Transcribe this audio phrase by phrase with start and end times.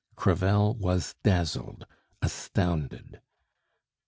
[0.15, 1.85] Crevel was dazzled,
[2.23, 3.21] astounded.